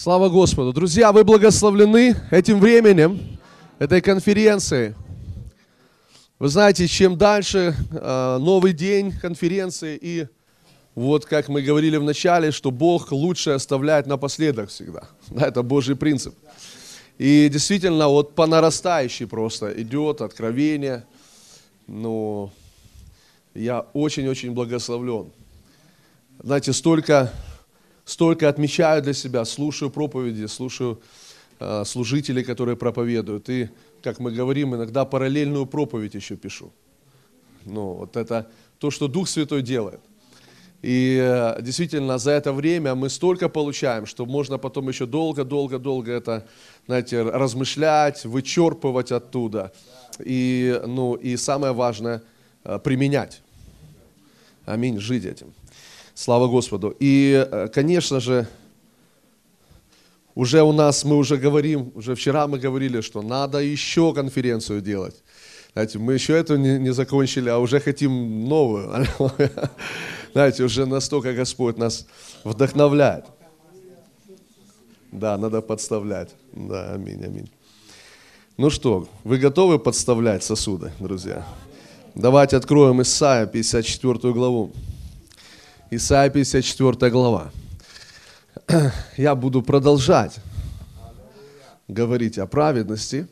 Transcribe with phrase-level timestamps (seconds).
[0.00, 0.72] Слава Господу.
[0.72, 3.18] Друзья, вы благословлены этим временем,
[3.80, 4.94] этой конференцией.
[6.38, 10.28] Вы знаете, чем дальше э, новый день конференции, и
[10.94, 15.08] вот как мы говорили в начале, что Бог лучше оставляет напоследок всегда.
[15.30, 16.32] Да, это Божий принцип.
[17.18, 21.04] И действительно, вот по нарастающей просто идет откровение.
[21.88, 22.52] Ну,
[23.52, 25.32] я очень-очень благословлен.
[26.40, 27.32] Знаете, столько
[28.08, 30.98] столько отмечаю для себя, слушаю проповеди, слушаю
[31.60, 33.50] э, служителей, которые проповедуют.
[33.50, 33.68] И,
[34.02, 36.72] как мы говорим, иногда параллельную проповедь еще пишу.
[37.66, 38.46] Ну, вот это
[38.78, 40.00] то, что Дух Святой делает.
[40.80, 46.46] И э, действительно, за это время мы столько получаем, что можно потом еще долго-долго-долго это,
[46.86, 49.72] знаете, размышлять, вычерпывать оттуда.
[50.18, 52.22] И, ну, и самое важное,
[52.64, 53.42] э, применять.
[54.64, 55.52] Аминь, жить этим.
[56.18, 56.96] Слава Господу.
[56.98, 58.48] И, э, конечно же,
[60.34, 65.14] уже у нас, мы уже говорим, уже вчера мы говорили, что надо еще конференцию делать.
[65.74, 69.06] Знаете, мы еще эту не, не закончили, а уже хотим новую.
[70.32, 72.04] Знаете, уже настолько Господь нас
[72.42, 73.24] вдохновляет.
[75.12, 76.30] Да, надо подставлять.
[76.52, 77.50] Да, аминь, аминь.
[78.56, 81.46] Ну что, вы готовы подставлять сосуды, друзья?
[82.16, 84.72] Давайте откроем Исаия 54 главу.
[85.90, 87.50] Исайя 54 глава.
[89.16, 90.36] Я буду продолжать
[91.88, 93.26] говорить о праведности.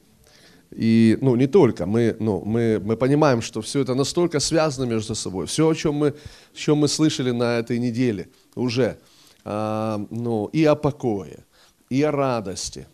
[0.70, 5.14] И, ну, не только, мы, ну, мы, мы понимаем, что все это настолько связано между
[5.14, 5.44] собой.
[5.46, 6.14] Все, о чем мы, о
[6.56, 8.98] чем мы слышали на этой неделе уже,
[9.44, 11.44] а, ну, и о покое,
[11.90, 12.86] и о радости.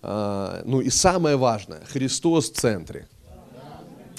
[0.00, 3.06] А, ну, и самое важное, Христос в центре.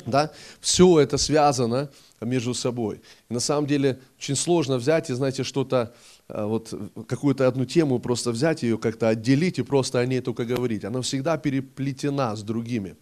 [0.06, 0.32] Да?
[0.60, 1.90] Все это связано
[2.22, 3.02] между собой.
[3.30, 5.94] И на самом деле очень сложно взять и, знаете, что-то,
[6.30, 6.74] э, вот
[7.08, 10.86] какую-то одну тему просто взять ее, как-то отделить и просто о ней только говорить.
[10.86, 12.96] Она всегда переплетена с другими.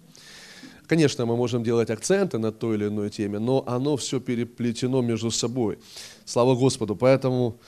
[0.87, 5.29] Конечно, мы можем делать акценты на той или иной теме, но оно все переплетено между
[5.29, 5.77] собой.
[6.25, 6.95] Слава Господу.
[6.95, 7.59] Поэтому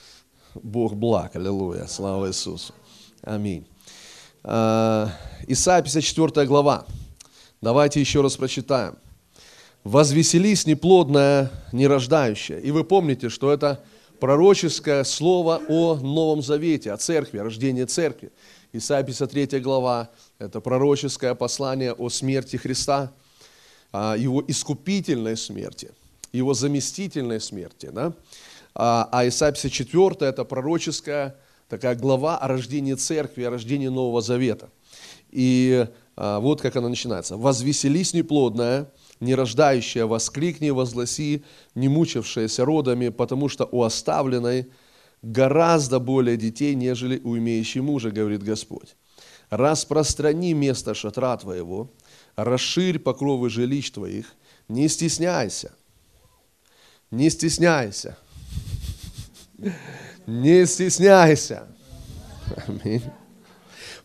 [0.54, 1.36] Бог благ.
[1.36, 1.86] Аллилуйя.
[1.86, 2.74] Слава Иисусу.
[3.22, 3.64] Аминь.
[4.42, 5.08] А,
[5.46, 6.84] Исайя 54 глава.
[7.60, 8.96] Давайте еще раз прочитаем
[9.84, 12.58] возвеселись неплодная, нерождающая.
[12.58, 13.82] И вы помните, что это
[14.20, 18.30] пророческое слово о Новом Завете, о церкви, о рождении церкви.
[18.72, 23.12] Исайя 53 глава– это пророческое послание о смерти Христа,
[23.90, 25.90] о его искупительной смерти,
[26.32, 27.90] его заместительной смерти.
[27.92, 28.12] Да?
[28.74, 31.36] А, а Исайя 54– это пророческая
[31.68, 34.70] такая глава о рождении церкви, о рождении Нового Завета.
[35.32, 37.36] И а, вот как она начинается.
[37.36, 38.86] «Возвеселись неплодная,
[39.22, 41.44] нерождающая, воскликни, возгласи,
[41.74, 44.66] не мучившаяся родами, потому что у оставленной
[45.22, 48.96] гораздо более детей, нежели у имеющей мужа, говорит Господь.
[49.48, 51.90] Распространи место шатра твоего,
[52.36, 54.34] расширь покровы жилищ твоих,
[54.68, 55.72] не стесняйся,
[57.10, 58.18] не стесняйся,
[60.26, 61.68] не стесняйся.
[62.66, 63.02] Аминь.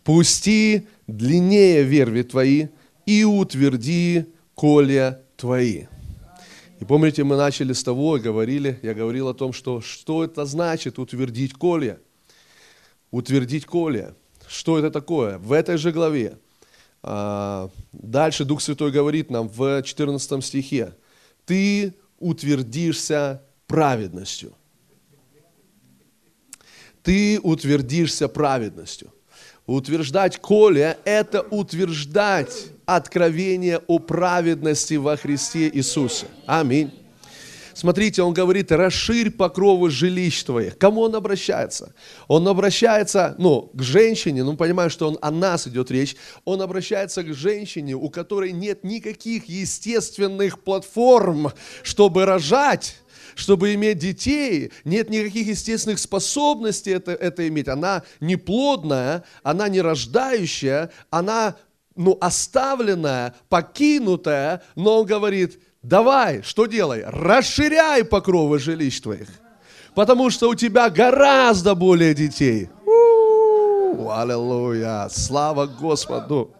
[0.04, 2.68] Пусти длиннее верви твои
[3.06, 5.86] и утверди колья твои.
[6.80, 10.98] И помните, мы начали с того, говорили, я говорил о том, что, что это значит
[10.98, 12.00] утвердить колья.
[13.12, 14.16] Утвердить колья.
[14.48, 15.38] Что это такое?
[15.38, 16.40] В этой же главе.
[17.04, 20.96] А, дальше Дух Святой говорит нам в 14 стихе.
[21.46, 24.54] Ты утвердишься праведностью.
[27.04, 29.14] Ты утвердишься праведностью.
[29.68, 36.26] Утверждать коле– это утверждать откровение о праведности во Христе Иисусе.
[36.48, 36.92] Аминь.
[37.74, 40.80] Смотрите, он говорит, расширь покровы жилищ твоих.
[40.80, 41.94] Кому он обращается?
[42.28, 46.16] Он обращается, ну, к женщине, ну, понимаю, что он, о нас идет речь.
[46.44, 51.52] Он обращается к женщине, у которой нет никаких естественных платформ,
[51.84, 52.96] чтобы рожать
[53.36, 57.68] чтобы иметь детей, нет никаких естественных способностей это, это иметь.
[57.68, 61.56] Она неплодная, она не рождающая, она
[61.98, 67.04] ну, оставленная, покинутая, но он говорит, давай, что делай?
[67.06, 69.28] Расширяй покровы жилищ твоих,
[69.96, 72.70] потому что у тебя гораздо более детей.
[74.10, 76.57] Аллилуйя, слава Господу.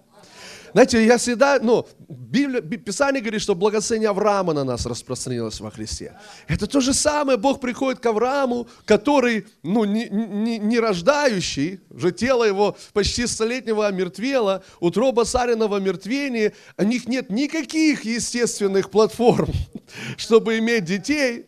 [0.78, 6.16] Знаете, я всегда, ну, Библия, Писание говорит, что благословение Авраама на нас распространилось во Христе.
[6.48, 12.12] Это то же самое, Бог приходит к Аврааму, который, ну, не, не, не рождающий, уже
[12.12, 19.52] тело его почти столетнего омертвело, утроба цариного мертвения, у них нет никаких естественных платформ,
[20.16, 21.48] чтобы иметь детей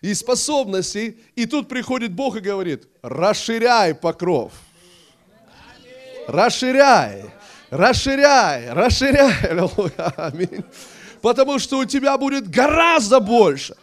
[0.00, 1.20] и способностей.
[1.36, 4.52] И тут приходит Бог и говорит, расширяй покров
[6.26, 7.30] Расширяй,
[7.74, 9.32] расширяй, расширяй.
[9.50, 10.12] Аллилуйя.
[10.16, 10.64] Аминь.
[11.20, 13.76] Потому что у тебя будет гораздо больше.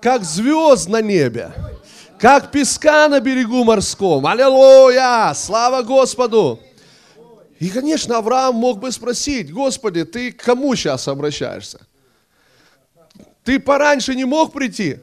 [0.00, 1.52] Как звезд на небе.
[2.18, 4.26] Как песка на берегу морском.
[4.26, 5.32] Аллилуйя.
[5.34, 6.60] Слава Господу.
[7.58, 11.86] И, конечно, Авраам мог бы спросить, Господи, ты к кому сейчас обращаешься?
[13.44, 14.98] Ты пораньше не мог прийти?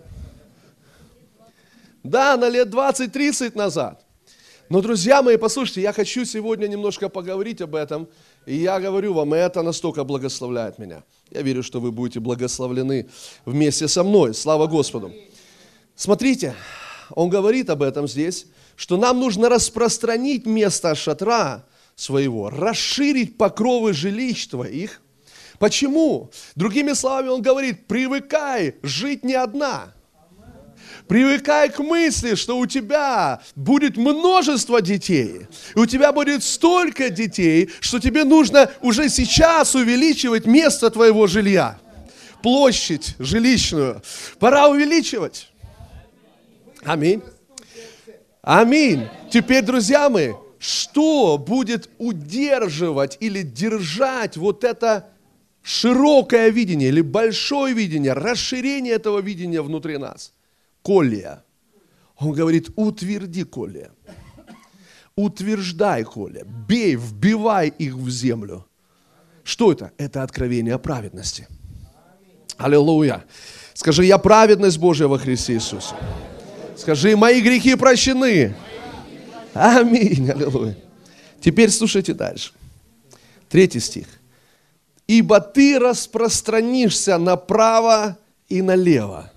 [2.03, 4.02] Да, на лет 20-30 назад.
[4.73, 8.07] Но, друзья мои, послушайте, я хочу сегодня немножко поговорить об этом.
[8.47, 11.03] И я говорю вам, это настолько благословляет меня.
[11.29, 13.07] Я верю, что вы будете благословлены
[13.45, 14.33] вместе со мной.
[14.33, 15.13] Слава Господу.
[15.95, 16.55] Смотрите,
[17.11, 21.65] он говорит об этом здесь, что нам нужно распространить место шатра
[21.95, 25.01] своего, расширить покровы жилищ твоих.
[25.59, 26.31] Почему?
[26.55, 29.93] Другими словами, он говорит, привыкай жить не одна–
[31.07, 35.47] Привыкай к мысли, что у тебя будет множество детей.
[35.75, 41.77] И у тебя будет столько детей, что тебе нужно уже сейчас увеличивать место твоего жилья.
[42.41, 44.01] Площадь жилищную.
[44.39, 45.49] Пора увеличивать.
[46.83, 47.21] Аминь.
[48.41, 49.07] Аминь.
[49.31, 55.09] Теперь, друзья мои, что будет удерживать или держать вот это
[55.61, 60.33] широкое видение или большое видение, расширение этого видения внутри нас?
[60.83, 61.43] Коля.
[62.17, 63.89] Он говорит, утверди, Коля.
[65.15, 66.43] Утверждай, Коля.
[66.45, 68.65] Бей, вбивай их в землю.
[69.43, 69.91] Что это?
[69.97, 71.47] Это откровение праведности.
[72.57, 73.23] Аллилуйя.
[73.73, 75.95] Скажи, я праведность Божья во Христе Иисусе.
[76.77, 78.55] Скажи, мои грехи прощены.
[79.53, 80.29] Аминь.
[80.29, 80.77] Аллилуйя.
[81.39, 82.53] Теперь слушайте дальше.
[83.49, 84.07] Третий стих.
[85.07, 89.32] Ибо ты распространишься направо и налево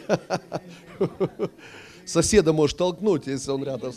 [2.04, 3.92] Соседа можешь толкнуть, если он рядом.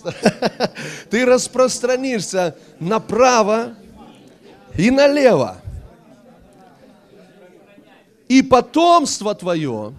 [1.10, 3.76] Ты распространишься направо
[4.78, 5.58] и налево.
[8.28, 9.94] И потомство твое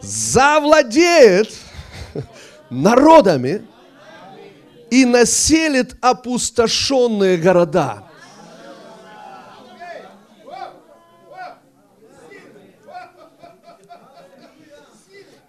[0.00, 1.52] завладеет
[2.70, 3.64] народами
[4.90, 8.04] и населит опустошенные города.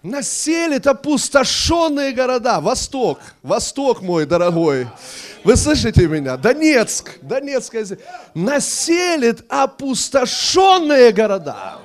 [0.04, 2.60] Населит опустошенные города.
[2.60, 4.86] Восток, Восток мой дорогой.
[5.42, 6.36] Вы слышите меня?
[6.36, 7.86] Донецк, Донецкая
[8.34, 11.78] населит опустошенные города.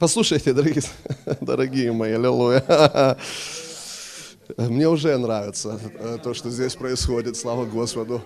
[0.00, 0.82] Послушайте, дорогие,
[1.40, 2.62] дорогие мои, аллилуйя.
[4.58, 5.80] Мне уже нравится
[6.22, 8.20] то, что здесь происходит, слава Господу.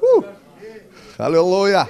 [0.00, 0.24] Фу.
[1.22, 1.88] Аллилуйя.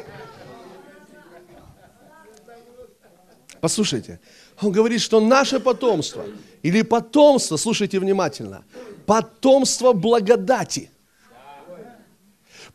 [3.62, 4.20] Послушайте,
[4.60, 6.26] он говорит, что наше потомство,
[6.62, 8.64] или потомство, слушайте внимательно,
[9.06, 10.90] потомство благодати,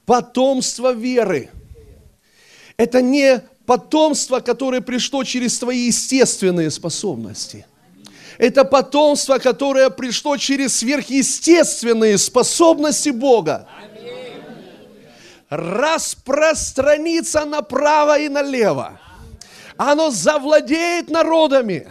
[0.06, 1.52] потомство веры.
[2.76, 7.68] Это не потомство, которое пришло через твои естественные способности.
[8.40, 13.68] Это потомство, которое пришло через сверхъестественные способности Бога
[15.50, 19.00] распространится направо и налево.
[19.78, 21.88] Оно завладеет народами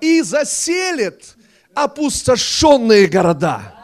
[0.00, 1.36] и заселит
[1.74, 3.74] опустошенные города.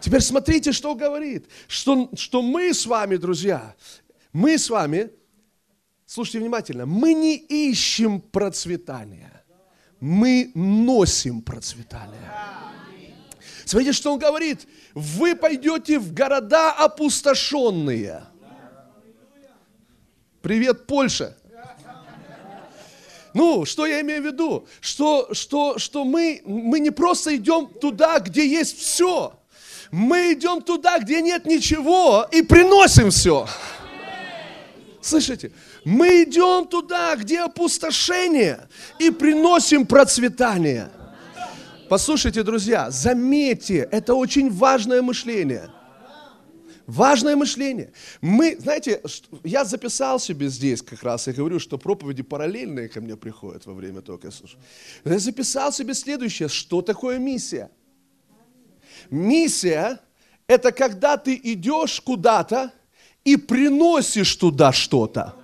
[0.00, 1.46] Теперь смотрите, что говорит.
[1.68, 3.74] Что, что мы с вами, друзья,
[4.32, 5.10] мы с вами,
[6.06, 9.44] слушайте внимательно, мы не ищем процветания,
[10.00, 12.30] мы носим процветание.
[13.70, 14.66] Смотрите, что он говорит.
[14.94, 18.24] Вы пойдете в города опустошенные.
[20.42, 21.36] Привет, Польша.
[23.32, 24.66] Ну, что я имею в виду?
[24.80, 29.38] Что, что, что мы, мы не просто идем туда, где есть все.
[29.92, 33.46] Мы идем туда, где нет ничего, и приносим все.
[35.00, 35.52] Слышите?
[35.84, 40.90] Мы идем туда, где опустошение, и приносим процветание.
[41.90, 45.70] Послушайте, друзья, заметьте, это очень важное мышление.
[46.86, 47.90] Важное мышление.
[48.20, 49.02] Мы, знаете,
[49.42, 53.74] я записал себе здесь как раз, я говорю, что проповеди параллельные ко мне приходят во
[53.74, 54.60] время того, как я слушаю.
[55.04, 57.72] Я записал себе следующее, что такое миссия.
[59.10, 59.98] Миссия–
[60.46, 62.70] это когда ты идешь куда-то
[63.24, 65.34] и приносишь туда что-то,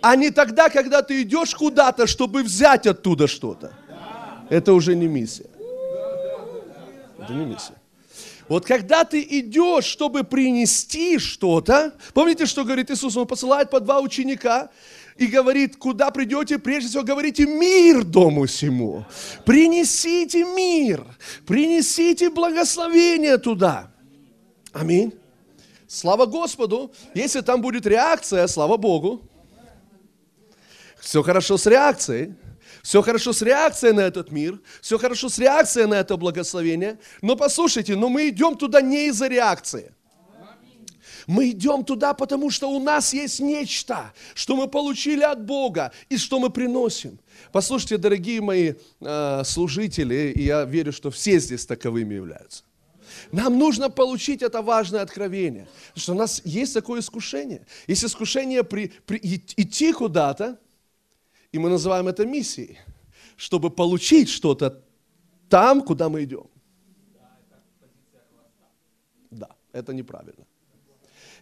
[0.00, 3.74] а не тогда, когда ты идешь куда-то, чтобы взять оттуда что-то.
[4.48, 5.57] Это уже не миссия.
[7.28, 7.74] Это не миссия.
[8.48, 14.00] Вот когда ты идешь, чтобы принести что-то, помните, что говорит Иисус, Он посылает по два
[14.00, 14.70] ученика,
[15.18, 19.04] и говорит, куда придете, прежде всего говорите мир дому всему.
[19.44, 21.04] Принесите мир,
[21.44, 23.90] принесите благословение туда.
[24.72, 25.12] Аминь.
[25.88, 26.92] Слава Господу.
[27.14, 29.22] Если там будет реакция, слава Богу.
[31.00, 32.34] Все хорошо с реакцией.
[32.88, 36.98] Все хорошо с реакцией на этот мир, все хорошо с реакцией на это благословение.
[37.20, 39.92] Но послушайте, но мы идем туда не из-за реакции.
[41.26, 46.16] Мы идем туда, потому что у нас есть нечто, что мы получили от Бога и
[46.16, 47.18] что мы приносим.
[47.52, 52.62] Послушайте, дорогие мои э, служители, и я верю, что все здесь таковыми являются.
[53.32, 57.66] Нам нужно получить это важное откровение, что у нас есть такое искушение.
[57.86, 60.58] Есть искушение при, при, идти куда-то,
[61.52, 62.78] и мы называем это миссией,
[63.36, 64.82] чтобы получить что-то
[65.48, 66.46] там, куда мы идем.
[69.30, 70.46] Да, это неправильно.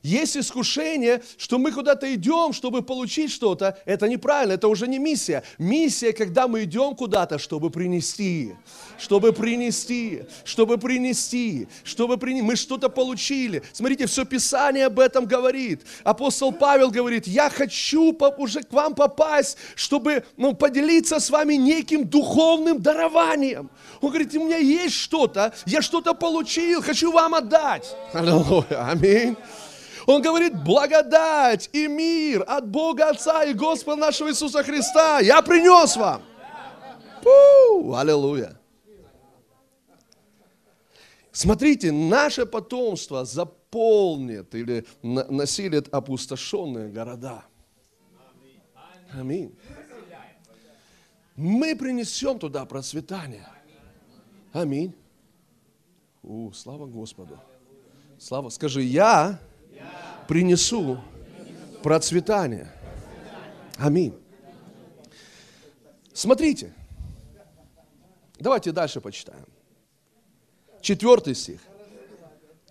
[0.06, 3.76] Есть искушение, что мы куда-то идем, чтобы получить что-то.
[3.86, 5.42] Это неправильно, это уже не миссия.
[5.58, 8.54] Миссия, когда мы идем куда-то, чтобы принести,
[9.00, 12.46] чтобы принести, чтобы принести, чтобы принести.
[12.46, 13.64] Мы что-то получили.
[13.72, 15.82] Смотрите, все Писание об этом говорит.
[16.04, 22.06] Апостол Павел говорит, я хочу уже к вам попасть, чтобы ну, поделиться с вами неким
[22.06, 23.70] духовным дарованием.
[24.00, 27.92] Он говорит, у меня есть что-то, я что-то получил, хочу вам отдать.
[28.12, 29.36] Аллилуйя, аминь.
[30.06, 35.96] Он говорит, благодать и мир от Бога Отца и Господа нашего Иисуса Христа я принес
[35.96, 36.22] вам.
[37.22, 38.56] Фу, аллилуйя.
[41.32, 47.44] Смотрите, наше потомство заполнит или насилит опустошенные города.
[49.12, 49.54] Аминь.
[51.34, 53.46] Мы принесем туда процветание.
[54.52, 54.94] Аминь.
[56.22, 57.38] У, слава Господу.
[58.18, 58.48] Слава.
[58.48, 59.38] Скажи, я
[60.28, 61.00] принесу
[61.82, 62.70] процветание.
[63.76, 64.14] Аминь.
[66.12, 66.72] Смотрите.
[68.38, 69.46] Давайте дальше почитаем.
[70.80, 71.60] Четвертый стих.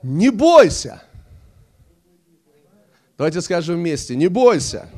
[0.02, 1.02] Не бойся.
[3.18, 4.16] Давайте скажем вместе.
[4.16, 4.90] Не бойся.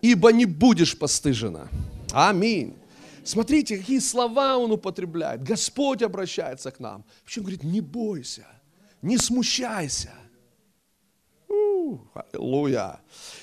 [0.00, 1.68] Ибо не будешь постыжена.
[2.12, 2.76] Аминь.
[3.24, 5.42] Смотрите, какие слова он употребляет.
[5.42, 7.04] Господь обращается к нам.
[7.24, 8.46] Почему говорит, не бойся,
[9.00, 10.12] не смущайся.
[12.14, 13.00] Аллилуйя.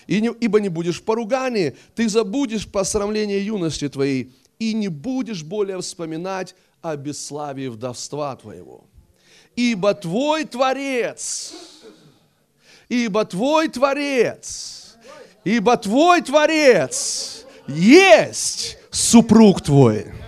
[0.07, 5.43] И не, ибо не будешь в поругании, ты забудешь посрамление юности твоей, и не будешь
[5.43, 8.83] более вспоминать о бесславии вдовства твоего.
[9.55, 11.53] Ибо твой Творец,
[12.89, 14.98] ибо твой Творец,
[15.43, 20.21] ибо твой Творец есть супруг твой.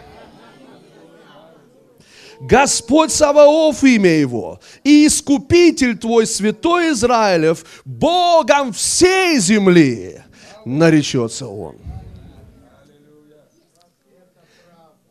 [2.43, 10.21] Господь Саваоф имя Его, и Искупитель Твой, Святой Израилев, Богом всей земли
[10.65, 11.77] наречется Он.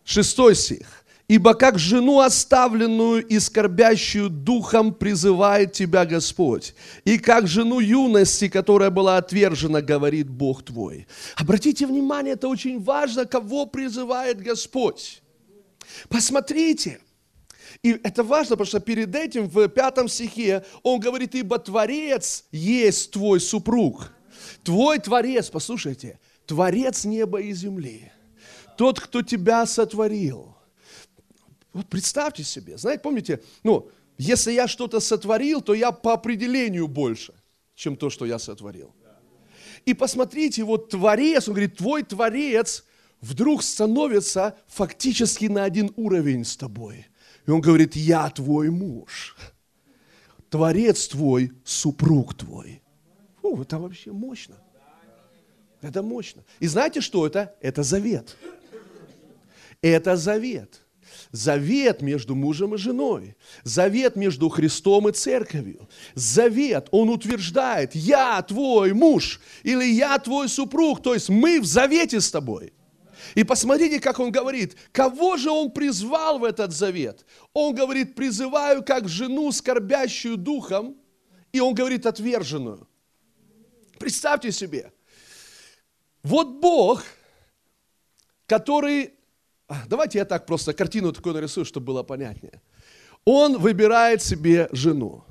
[0.04, 0.86] Шестой стих.
[1.26, 6.74] Ибо как жену оставленную и скорбящую духом призывает тебя Господь,
[7.06, 11.06] и как жену юности, которая была отвержена, говорит Бог твой.
[11.36, 15.22] Обратите внимание, это очень важно, кого призывает Господь.
[16.10, 17.00] Посмотрите,
[17.82, 23.10] и это важно, потому что перед этим в пятом стихе он говорит, ибо Творец есть
[23.10, 24.12] твой супруг.
[24.62, 28.12] Твой Творец, послушайте, Творец неба и земли.
[28.78, 30.56] Тот, кто тебя сотворил.
[31.72, 37.34] Вот представьте себе, знаете, помните, ну, если я что-то сотворил, то я по определению больше,
[37.74, 38.94] чем то, что я сотворил.
[39.86, 42.84] И посмотрите, вот Творец, он говорит, твой Творец
[43.20, 47.06] вдруг становится фактически на один уровень с тобой–
[47.46, 49.36] и он говорит, я твой муж,
[50.48, 52.82] творец твой, супруг твой.
[53.40, 54.56] Фу, это вообще мощно.
[55.80, 56.44] Это мощно.
[56.60, 57.56] И знаете, что это?
[57.60, 58.36] Это завет.
[59.80, 60.80] Это завет.
[61.32, 63.36] Завет между мужем и женой.
[63.64, 65.88] Завет между Христом и церковью.
[66.14, 71.02] Завет, он утверждает, я твой муж или я твой супруг.
[71.02, 72.72] То есть мы в завете с тобой.
[73.34, 77.24] И посмотрите, как он говорит, кого же он призвал в этот завет?
[77.52, 80.96] Он говорит, призываю как жену, скорбящую духом,
[81.52, 82.88] и он говорит, отверженную.
[83.98, 84.92] Представьте себе,
[86.22, 87.04] вот Бог,
[88.46, 89.14] который,
[89.68, 92.60] а, давайте я так просто картину такую нарисую, чтобы было понятнее.
[93.24, 95.24] Он выбирает себе жену.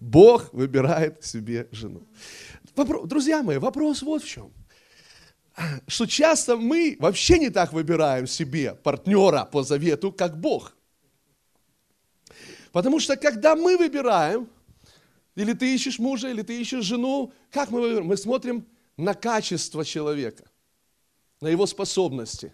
[0.00, 2.02] Бог выбирает себе жену.
[3.04, 4.52] Друзья мои, вопрос вот в чем
[5.86, 10.74] что часто мы вообще не так выбираем себе партнера по завету, как Бог.
[12.72, 14.48] Потому что когда мы выбираем,
[15.34, 18.06] или ты ищешь мужа, или ты ищешь жену, как мы выбираем?
[18.06, 20.44] Мы смотрим на качество человека,
[21.40, 22.52] на его способности.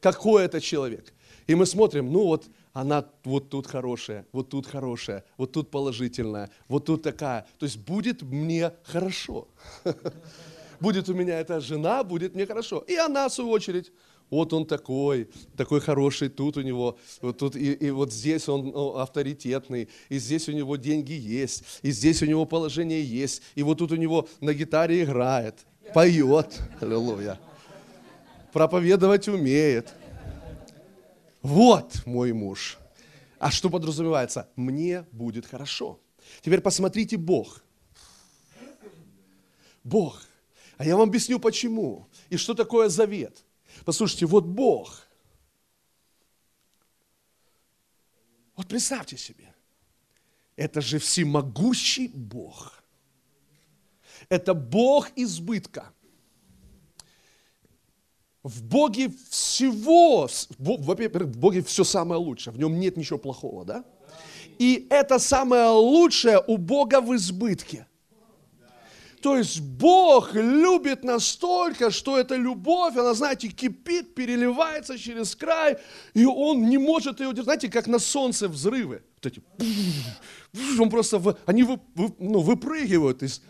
[0.00, 1.12] Какой это человек.
[1.46, 6.50] И мы смотрим, ну вот она вот тут хорошая, вот тут хорошая, вот тут положительная,
[6.68, 7.46] вот тут такая.
[7.58, 9.48] То есть будет мне хорошо.
[10.82, 12.78] Будет у меня эта жена, будет мне хорошо.
[12.88, 13.92] И она, в свою очередь,
[14.30, 18.72] вот он такой, такой хороший, тут у него, вот тут, и, и вот здесь он
[18.96, 23.78] авторитетный, и здесь у него деньги есть, и здесь у него положение есть, и вот
[23.78, 25.54] тут у него на гитаре играет,
[25.94, 27.38] поет, аллилуйя,
[28.52, 29.94] проповедовать умеет.
[31.42, 32.78] Вот мой муж.
[33.38, 34.48] А что подразумевается?
[34.56, 36.00] Мне будет хорошо.
[36.40, 37.62] Теперь посмотрите Бог.
[39.84, 40.22] Бог.
[40.82, 42.08] А я вам объясню почему.
[42.28, 43.44] И что такое завет.
[43.84, 45.06] Послушайте, вот Бог.
[48.56, 49.54] Вот представьте себе.
[50.56, 52.82] Это же всемогущий Бог.
[54.28, 55.92] Это Бог избытка.
[58.42, 63.84] В Боге всего, во-первых, в Боге все самое лучшее, в нем нет ничего плохого, да?
[64.58, 67.86] И это самое лучшее у Бога в избытке.
[69.22, 75.78] То есть Бог любит настолько, что эта любовь, она, знаете, кипит, переливается через край,
[76.12, 77.44] и Он не может ее удержать.
[77.44, 79.02] Знаете, как на солнце взрывы.
[79.22, 79.40] Вот эти,
[80.80, 83.22] он просто, они вы, вы, ну, выпрыгивают.
[83.22, 83.42] Из,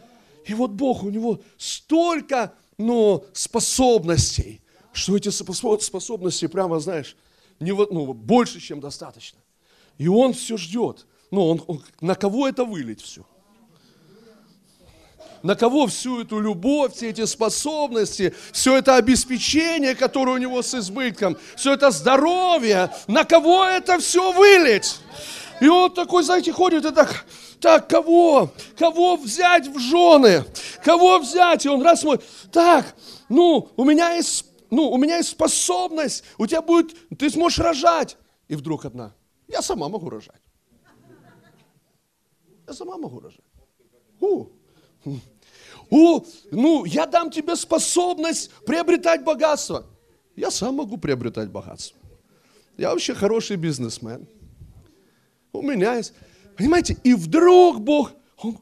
[0.45, 4.61] и вот Бог, у Него столько ну, способностей,
[4.93, 7.17] что эти способности прямо, знаешь,
[7.61, 9.38] не, ну, больше, чем достаточно.
[9.97, 11.07] И Он все ждет.
[11.31, 13.25] Ну, он, он, на кого это вылить все?
[15.42, 20.75] На кого всю эту любовь, все эти способности, все это обеспечение, которое у него с
[20.75, 25.00] избытком, все это здоровье, на кого это все вылить?
[25.61, 27.25] И он такой, знаете, ходит и так,
[27.61, 28.50] так, кого?
[28.76, 30.44] Кого взять в жены?
[30.85, 31.64] Кого взять?
[31.64, 32.96] И он раз смотрит, так,
[33.28, 38.16] ну, у меня есть, ну, у меня есть способность, у тебя будет, ты сможешь рожать.
[38.48, 39.14] И вдруг одна,
[39.46, 40.42] я сама могу рожать.
[42.66, 43.40] Я сама могу рожать.
[44.20, 44.46] У,
[45.92, 49.85] о, ну, я дам тебе способность приобретать богатство.
[50.35, 51.98] Я сам могу приобретать богатство.
[52.78, 54.26] Я вообще хороший бизнесмен.
[55.52, 56.14] У меня есть...
[56.57, 58.59] Понимаете, и вдруг Бог, он,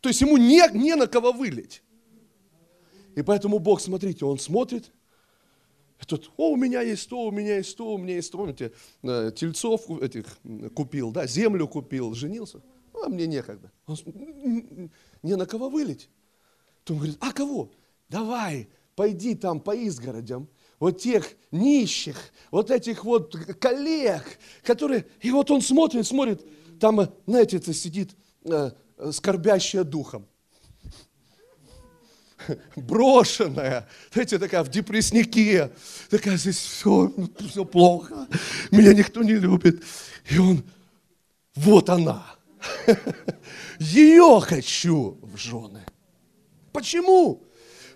[0.00, 1.82] то есть ему не, не на кого вылить.
[3.16, 4.92] И поэтому Бог, смотрите, он смотрит,
[6.06, 8.38] тут, о, у меня есть то, у меня есть то, у меня есть то.
[8.38, 10.38] Помните, э, тельцов этих
[10.74, 12.62] купил, да, землю купил, женился.
[13.02, 13.72] А мне некогда.
[13.86, 13.96] Он,
[15.24, 16.08] не на кого вылить.
[16.84, 17.70] То он говорит, а кого?
[18.08, 22.16] Давай, пойди там по изгородям, вот тех нищих,
[22.50, 24.24] вот этих вот коллег,
[24.62, 25.06] которые...
[25.20, 26.44] И вот он смотрит, смотрит,
[26.80, 28.10] там, знаете, это сидит
[28.44, 28.70] э,
[29.12, 30.26] скорбящая духом.
[32.76, 35.70] Брошенная, знаете, такая в депресснике,
[36.08, 38.26] такая здесь все, все плохо,
[38.70, 39.82] меня никто не любит.
[40.30, 40.64] И он,
[41.54, 42.24] вот она,
[43.78, 45.84] ее хочу в жены.
[46.72, 47.42] Почему?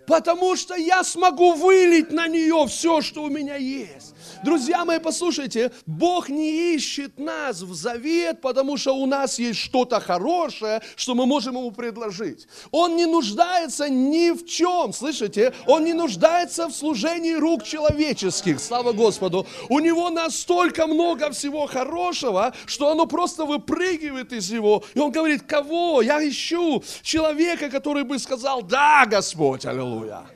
[0.07, 4.14] Потому что я смогу вылить на нее все, что у меня есть.
[4.45, 10.01] Друзья мои, послушайте, Бог не ищет нас в завет, потому что у нас есть что-то
[10.01, 12.47] хорошее, что мы можем ему предложить.
[12.71, 15.55] Он не нуждается ни в чем, слышите?
[15.67, 19.47] Он не нуждается в служении рук человеческих, слава Господу.
[19.71, 24.85] У него настолько много всего хорошего, что оно просто выпрыгивает из него.
[24.93, 26.03] И он говорит, кого?
[26.03, 30.27] Я ищу человека, который бы сказал, да, Господь, аллилуйя,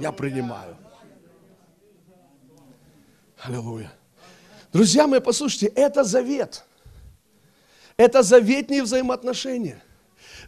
[0.00, 0.81] я принимаю.
[3.42, 3.92] Аллилуйя.
[4.72, 6.64] Друзья мои, послушайте, это завет.
[7.96, 9.82] Это заветные взаимоотношения.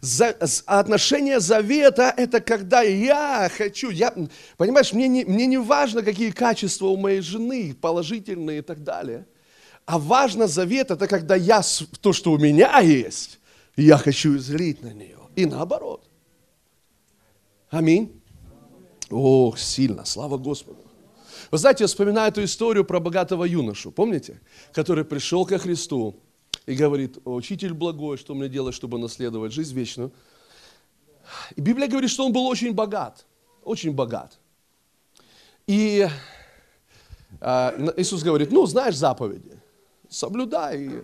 [0.00, 4.14] За, отношения завета– это когда я хочу, я,
[4.56, 9.26] понимаешь, мне не, мне не важно, какие качества у моей жены, положительные и так далее.
[9.86, 11.62] А важно завет– это когда я,
[12.00, 13.40] то, что у меня есть,
[13.76, 15.18] я хочу излить на нее.
[15.36, 16.08] И наоборот.
[17.70, 18.20] Аминь.
[19.10, 20.83] Ох, сильно, слава Господу.
[21.54, 24.40] Вы знаете, я вспоминаю эту историю про богатого юношу, помните?
[24.72, 26.16] Который пришел ко Христу
[26.66, 30.10] и говорит, учитель благой, что мне делать, чтобы наследовать жизнь вечную.
[31.54, 33.24] И Библия говорит, что он был очень богат,
[33.62, 34.36] очень богат.
[35.68, 36.08] И
[37.40, 39.56] э, Иисус говорит, ну, знаешь заповеди,
[40.08, 41.02] соблюдай, и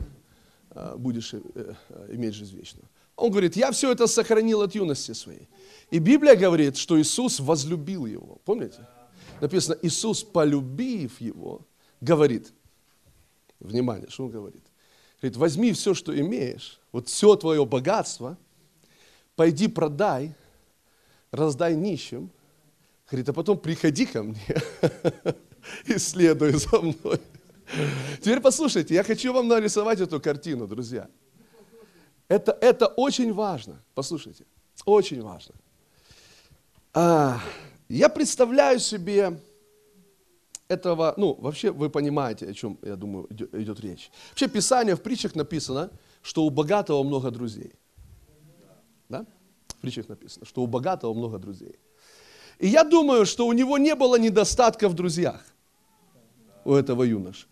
[0.70, 1.74] э, будешь э,
[2.08, 2.88] иметь жизнь вечную.
[3.14, 5.48] Он говорит, я все это сохранил от юности своей.
[5.92, 8.40] И Библия говорит, что Иисус возлюбил его.
[8.44, 8.80] Помните?
[9.40, 11.66] Написано, Иисус, полюбив его,
[12.00, 12.52] говорит,
[13.58, 14.62] внимание, что он говорит?
[15.20, 18.38] Говорит, возьми все, что имеешь, вот все твое богатство,
[19.36, 20.34] пойди продай,
[21.30, 22.30] раздай нищим.
[23.10, 24.56] Говорит, а потом приходи ко мне
[25.86, 27.20] и следуй за мной.
[28.20, 31.08] Теперь послушайте, я хочу вам нарисовать эту картину, друзья.
[32.28, 33.82] Это, это очень важно.
[33.94, 34.44] Послушайте,
[34.84, 35.54] очень важно.
[36.94, 37.40] А,
[37.96, 39.40] я представляю себе
[40.68, 44.10] этого, ну, вообще вы понимаете, о чем, я думаю, идет, речь.
[44.30, 45.90] Вообще Писание в притчах написано,
[46.22, 47.72] что у богатого много друзей.
[49.08, 49.26] Да?
[49.68, 51.74] В притчах написано, что у богатого много друзей.
[52.60, 55.44] И я думаю, что у него не было недостатка в друзьях,
[56.64, 57.46] у этого юноши.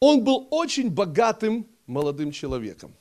[0.00, 2.94] Он был очень богатым молодым человеком.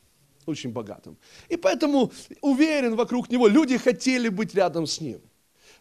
[0.45, 1.17] Очень богатым.
[1.49, 2.11] И поэтому
[2.41, 5.21] уверен, вокруг него люди хотели быть рядом с ним.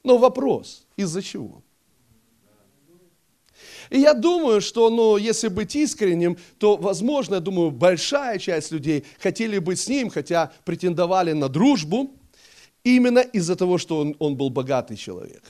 [0.07, 1.63] Но вопрос, из-за чего?
[3.91, 9.03] И я думаю, что, ну, если быть искренним, то, возможно, я думаю, большая часть людей
[9.19, 12.11] хотели быть с ним, хотя претендовали на дружбу,
[12.85, 15.43] именно из-за того, что он, он был богатый человек.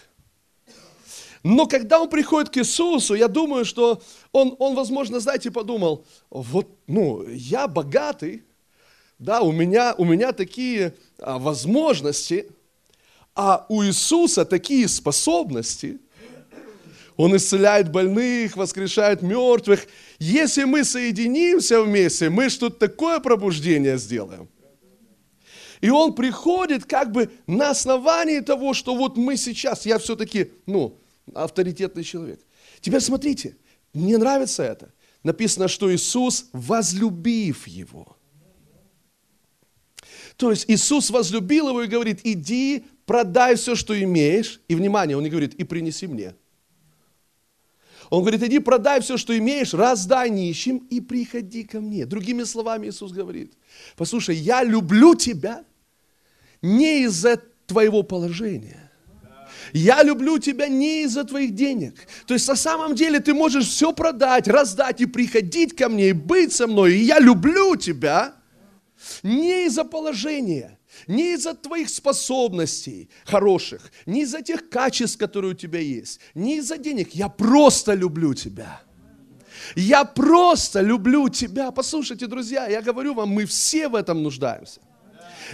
[1.43, 4.01] Но когда он приходит к Иисусу, я думаю, что
[4.33, 8.43] он, он, возможно, знаете, подумал, вот, ну, я богатый,
[9.19, 12.49] да, у меня, у меня такие а, возможности,
[13.37, 16.01] а у Иисуса такие способности.
[17.17, 19.87] Он исцеляет больных, воскрешает мертвых.
[20.19, 24.49] Если мы соединимся вместе, мы что-то такое пробуждение сделаем.
[25.81, 30.99] И он приходит как бы на основании того, что вот мы сейчас, я все-таки, ну,
[31.35, 32.41] авторитетный человек.
[32.81, 33.57] Теперь смотрите,
[33.93, 34.93] мне нравится это.
[35.23, 38.17] Написано, что Иисус, возлюбив его.
[40.37, 44.61] То есть Иисус возлюбил его и говорит, иди, продай все, что имеешь.
[44.69, 46.35] И внимание, он не говорит, и принеси мне.
[48.11, 52.07] Он говорит, иди продай все, что имеешь, раздай нищим и приходи ко мне.
[52.07, 53.55] Другими словами Иисус говорит,
[53.97, 55.65] послушай, я люблю тебя
[56.63, 58.93] не из-за твоего положения.
[59.73, 61.95] Я люблю тебя не из-за твоих денег.
[62.27, 66.13] То есть на самом деле ты можешь все продать, раздать и приходить ко мне и
[66.13, 66.95] быть со мной.
[66.95, 68.36] И я люблю тебя
[69.23, 75.81] не из-за положения, не из-за твоих способностей хороших, не из-за тех качеств, которые у тебя
[75.81, 77.15] есть, не из-за денег.
[77.15, 78.81] Я просто люблю тебя.
[79.75, 81.71] Я просто люблю тебя.
[81.71, 84.81] Послушайте, друзья, я говорю вам, мы все в этом нуждаемся.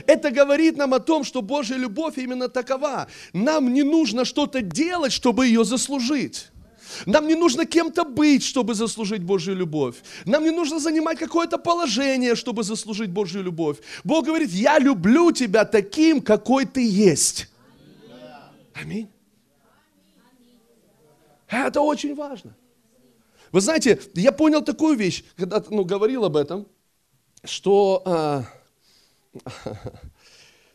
[0.07, 3.09] Это говорит нам о том, что Божья любовь именно такова.
[3.33, 6.52] Нам не нужно что-то делать, чтобы ее заслужить.
[7.07, 9.97] Нам не нужно кем-то быть, чтобы заслужить Божью любовь.
[10.25, 13.79] Нам не нужно занимать какое-то положение, чтобы заслужить Божью любовь.
[14.05, 17.49] Бог говорит, я люблю тебя таким, какой ты есть.
[18.75, 19.09] Аминь.
[21.49, 22.55] Это очень важно.
[23.53, 26.67] Вы знаете, я понял такую вещь, когда ну, говорил об этом,
[27.45, 28.45] что а,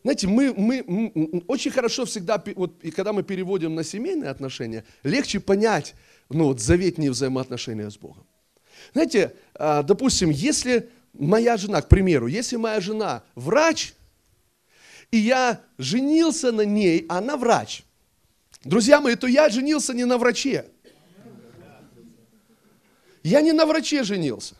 [0.02, 4.84] знаете, мы, мы, мы очень хорошо всегда, вот, и когда мы переводим на семейные отношения,
[5.02, 5.94] легче понять
[6.28, 8.26] ну, вот, заветные взаимоотношения с Богом.
[8.92, 13.94] Знаете, а, допустим, если моя жена, к примеру, если моя жена врач,
[15.10, 17.82] и я женился на ней, а она врач,
[18.62, 20.66] друзья мои, то я женился не на враче.
[23.24, 24.54] Я не на враче женился.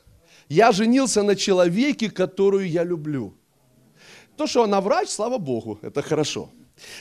[0.49, 3.38] Я женился на человеке, которую я люблю.
[4.39, 6.49] То, что она врач, слава Богу, это хорошо.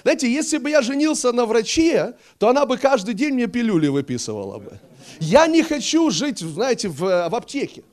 [0.01, 4.57] Знаете, если бы я женился на враче, то она бы каждый день мне пилюли выписывала
[4.57, 4.79] бы.
[5.19, 7.83] Я не хочу жить, знаете, в, в аптеке.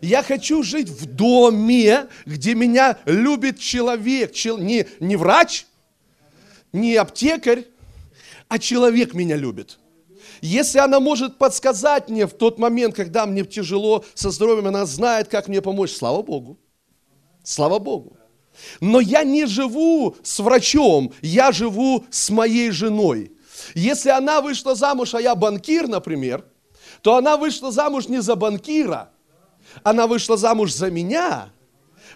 [0.00, 4.32] Я хочу жить в доме, где меня любит человек.
[4.32, 5.66] Чел, не, не врач,
[6.72, 7.66] не аптекарь,
[8.48, 9.78] а человек меня любит.
[10.40, 15.28] Если она может подсказать мне в тот момент, когда мне тяжело со здоровьем, она знает,
[15.28, 16.58] как мне помочь, слава Богу.
[17.44, 18.16] Слава Богу.
[18.80, 23.32] Но я не живу с врачом, я живу с моей женой.
[23.74, 26.44] Если она вышла замуж, а я банкир, например,
[27.02, 29.10] то она вышла замуж не за банкира,
[29.82, 31.50] она вышла замуж за меня.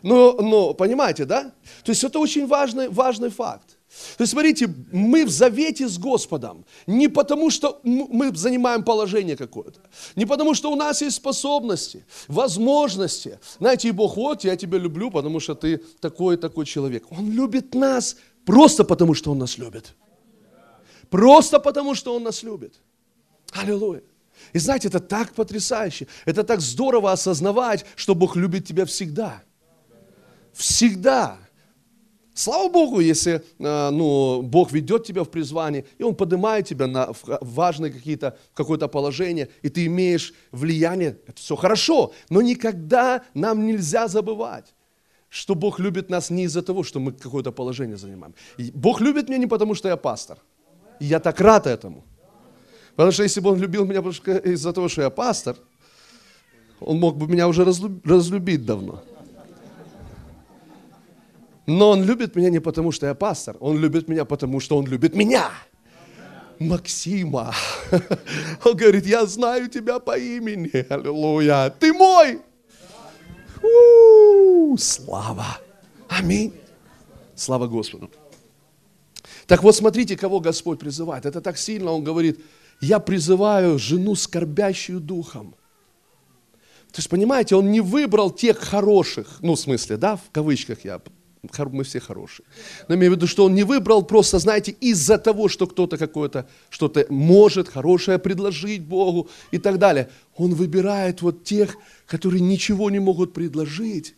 [0.03, 1.53] Но, но понимаете, да?
[1.85, 3.74] То есть это очень важный, важный факт.
[4.17, 9.81] То есть, смотрите, мы в завете с Господом не потому, что мы занимаем положение какое-то,
[10.17, 13.39] не потому, что у нас есть способности, возможности.
[13.59, 17.05] Знаете, и Бог, вот я тебя люблю, потому что ты такой-такой человек.
[17.11, 19.95] Он любит нас просто потому, что Он нас любит.
[21.09, 22.75] Просто потому, что Он нас любит.
[23.53, 24.03] Аллилуйя.
[24.53, 29.43] И знаете, это так потрясающе, это так здорово осознавать, что Бог любит тебя всегда.
[30.53, 31.39] Всегда.
[32.35, 37.13] Слава Богу, если э, ну, Бог ведет тебя в призвание, и Он поднимает тебя на
[37.41, 44.09] важные какие-то, какое-то положение, и ты имеешь влияние, это все хорошо, но никогда нам нельзя
[44.09, 44.75] забывать,
[45.29, 48.35] что Бог любит нас не из-за того, что мы какое-то положение занимаем.
[48.75, 50.39] Бог любит меня не потому, что я пастор.
[50.99, 52.05] И я так рад этому.
[52.97, 55.57] Потому что если бы Он любил меня из-за того, что я пастор,
[56.81, 59.05] Он мог бы меня уже разлюбить давно.
[61.67, 64.87] Но он любит меня не потому, что я пастор, он любит меня потому, что он
[64.87, 65.51] любит меня.
[66.59, 67.53] Максима.
[68.65, 70.87] Он говорит, я знаю тебя по имени.
[70.89, 71.69] Аллилуйя.
[71.81, 72.41] Ты мой.
[73.61, 75.59] У-у-у, слава.
[76.09, 76.53] Аминь.
[77.35, 78.09] Слава Господу.
[79.47, 81.27] Так вот, смотрите, кого Господь призывает.
[81.27, 82.41] Это так сильно, Он говорит,
[82.81, 85.55] я призываю жену, скорбящую духом.
[86.93, 91.01] То есть, понимаете, Он не выбрал тех хороших, ну, в смысле, да, в кавычках я
[91.73, 92.47] мы все хорошие.
[92.89, 96.49] Но имею в виду, что он не выбрал просто, знаете, из-за того, что кто-то какое-то
[96.71, 100.09] что-то может хорошее предложить Богу и так далее.
[100.37, 101.77] Он выбирает вот тех,
[102.07, 104.15] которые ничего не могут предложить,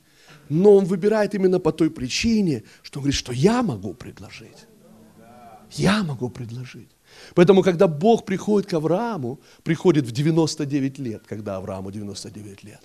[0.48, 4.66] но он выбирает именно по той причине, что он говорит, что я могу предложить.
[5.72, 6.88] Я могу предложить.
[7.34, 12.80] Поэтому, когда Бог приходит к Аврааму, приходит в 99 лет, когда Аврааму 99 лет.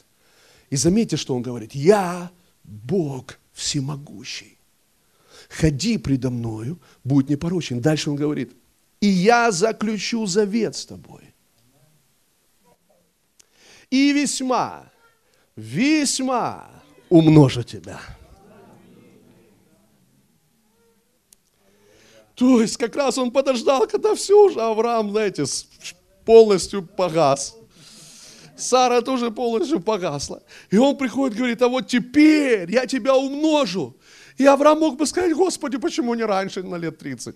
[0.70, 2.32] И заметьте, что он говорит, я
[2.64, 4.58] Бог всемогущий.
[5.50, 7.82] Ходи предо мною, будь непорочен.
[7.82, 8.52] Дальше он говорит,
[9.02, 11.34] и я заключу завет с тобой.
[13.90, 14.90] И весьма,
[15.56, 16.70] весьма
[17.10, 18.00] умножу тебя.
[22.36, 25.44] То есть как раз он подождал, когда все уже Авраам, знаете,
[26.26, 27.56] полностью погас.
[28.62, 30.42] Сара тоже полностью погасла.
[30.70, 33.96] И он приходит говорит, а вот теперь я тебя умножу.
[34.38, 37.36] И Авраам мог бы сказать, Господи, почему не раньше, на лет 30?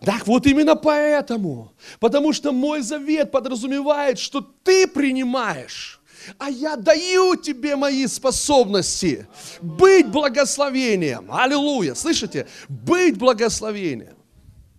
[0.00, 1.72] Так вот именно поэтому.
[2.00, 6.00] Потому что мой завет подразумевает, что ты принимаешь
[6.38, 9.26] а я даю тебе мои способности
[9.60, 11.30] быть благословением.
[11.30, 11.94] Аллилуйя.
[11.94, 12.46] Слышите?
[12.68, 14.13] Быть благословением.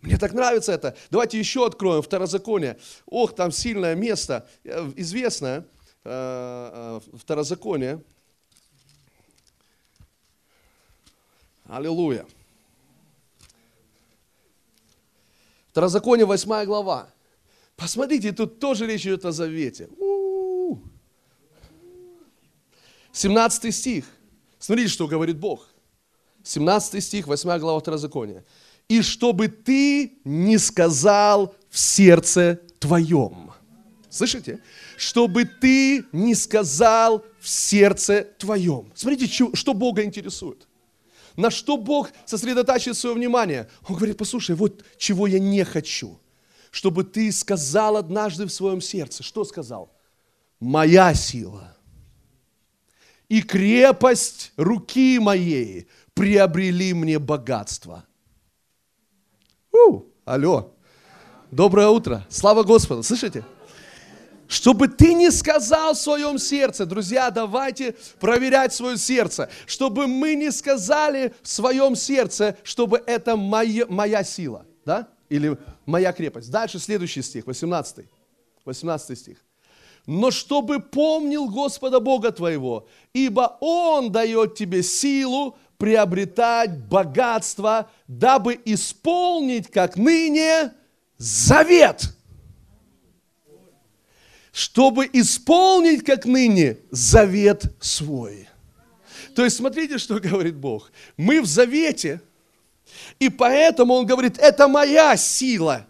[0.06, 0.96] Мне так нравится это.
[1.10, 2.78] Давайте еще откроем Второзаконие.
[3.08, 5.66] Ох, там сильное место, э, известное.
[6.04, 8.04] Э, э, Второзаконие.
[11.68, 12.28] Аллилуйя.
[15.70, 17.10] Второзаконие, 8 глава.
[17.76, 19.90] Посмотрите, тут тоже речь идет о завете.
[19.98, 20.82] У-у-у.
[23.12, 24.06] 17 стих.
[24.60, 25.68] Смотрите, что говорит Бог.
[26.44, 28.46] 17 стих, 8 глава Второзакония
[28.88, 33.52] и чтобы ты не сказал в сердце твоем.
[34.10, 34.62] Слышите?
[34.98, 38.92] Чтобы ты не сказал в сердце твоем.
[38.96, 40.68] Смотрите, что Бога интересует.
[41.36, 43.70] На что Бог сосредотачивает свое внимание?
[43.90, 46.18] Он говорит, послушай, вот чего я не хочу.
[46.72, 49.24] Чтобы ты сказал однажды в своем сердце.
[49.24, 49.92] Что сказал?
[50.60, 51.76] Моя сила
[53.28, 58.06] и крепость руки моей приобрели мне богатство–
[59.76, 60.72] у, алло.
[61.52, 62.26] Доброе утро.
[62.30, 63.04] Слава Господу.
[63.04, 63.46] Слышите?
[64.48, 70.52] Чтобы ты не сказал в своем сердце, друзья, давайте проверять свое сердце, чтобы мы не
[70.52, 75.08] сказали в своем сердце, чтобы это моя, моя сила, да?
[75.30, 75.58] Или
[75.88, 76.52] моя крепость.
[76.52, 78.06] Дальше следующий стих, 18.
[78.66, 79.38] 18 стих.
[80.06, 89.70] Но чтобы помнил Господа Бога твоего, ибо Он дает тебе силу приобретать богатство, дабы исполнить,
[89.70, 90.74] как ныне,
[91.18, 92.16] завет.
[94.52, 98.48] Чтобы исполнить, как ныне, завет свой.
[99.36, 100.92] То есть, смотрите, что говорит Бог.
[101.18, 102.22] Мы в завете,
[103.20, 105.86] и поэтому Он говорит, это моя сила,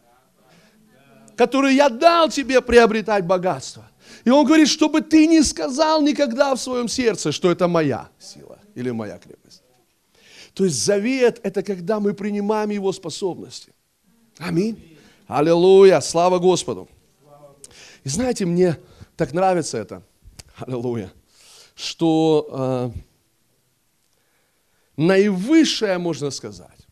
[1.35, 3.89] которую я дал тебе приобретать богатство.
[4.23, 8.57] И Он говорит, чтобы ты не сказал никогда в своем сердце, что это моя сила
[8.73, 9.61] или моя крепость.
[10.55, 13.73] То есть завет– это когда мы принимаем его способности.
[14.37, 14.97] Аминь.
[15.27, 15.99] Аллилуйя.
[15.99, 16.87] Слава Господу.
[18.05, 18.77] И знаете, мне
[19.17, 20.01] так нравится это.
[20.55, 21.11] Аллилуйя.
[21.75, 22.99] Что э,
[24.95, 26.87] наивысшее, можно сказать,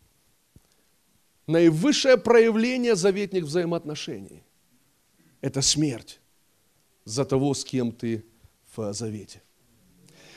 [1.47, 4.43] наивысшее проявление заветных взаимоотношений–
[5.41, 6.19] это смерть
[7.05, 8.25] за того, с кем ты
[8.75, 9.41] в завете.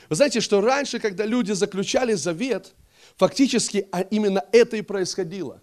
[0.07, 2.73] Вы знаете, что раньше, когда люди заключали завет–
[3.17, 5.61] Фактически а именно это и происходило.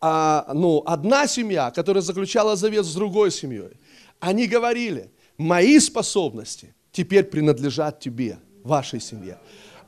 [0.00, 3.72] А, ну, одна семья, которая заключала завет с другой семьей,
[4.20, 9.38] они говорили, мои способности теперь принадлежат тебе, вашей семье.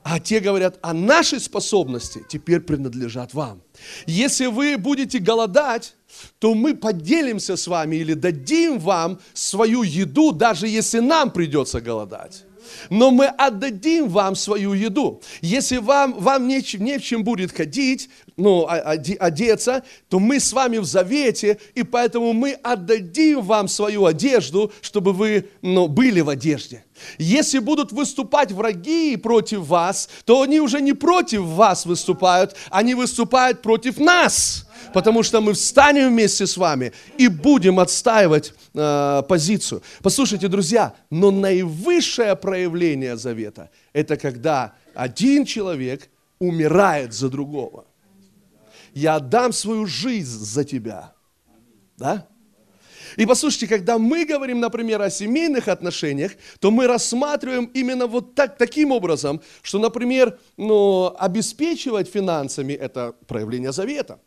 [0.02, 3.60] А те говорят, а наши способности теперь принадлежат вам.
[4.06, 5.94] Если вы будете голодать,
[6.38, 12.44] то мы поделимся с вами или дадим вам свою еду, даже если нам придется голодать
[12.88, 15.20] но мы отдадим вам свою еду.
[15.40, 20.78] Если вам, вам не, не в чем будет ходить, ну, одеться, то мы с вами
[20.78, 26.84] в завете, и поэтому мы отдадим вам свою одежду, чтобы вы ну, были в одежде.
[27.18, 33.62] Если будут выступать враги против вас, то они уже не против вас выступают, они выступают
[33.62, 39.82] против нас потому что мы встанем вместе с вами и будем отстаивать э, позицию.
[40.02, 47.84] Послушайте, друзья, но наивысшее проявление завета– это когда один человек умирает за другого.
[48.94, 51.12] Я отдам свою жизнь за тебя.
[51.96, 52.26] Да?
[53.16, 58.56] И послушайте, когда мы говорим, например, о семейных отношениях, то мы рассматриваем именно вот так,
[58.56, 64.20] таким образом, что, например, ну, обеспечивать финансами– это проявление завета.